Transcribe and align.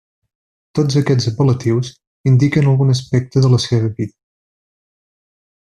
Tots 0.77 0.95
aquests 1.01 1.27
apel·latius 1.31 1.91
indiquen 2.33 2.71
algun 2.73 2.95
aspecte 2.95 3.45
de 3.45 3.53
la 3.55 3.61
seva 3.69 3.93
vida. 4.01 4.15